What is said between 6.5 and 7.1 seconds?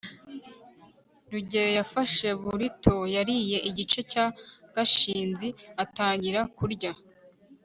kurya